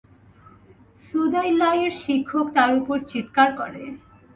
[0.99, 3.83] সুদালাইয়ের শিক্ষক তার উপর চিৎকার করে।